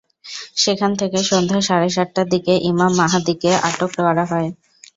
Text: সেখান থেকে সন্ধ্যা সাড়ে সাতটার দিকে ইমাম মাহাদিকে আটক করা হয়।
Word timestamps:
সেখান 0.57 0.91
থেকে 0.95 1.19
সন্ধ্যা 1.29 1.59
সাড়ে 1.67 1.89
সাতটার 1.89 2.27
দিকে 2.33 2.53
ইমাম 2.69 2.91
মাহাদিকে 2.99 3.51
আটক 3.67 3.91
করা 3.97 4.23
হয়। 4.31 4.49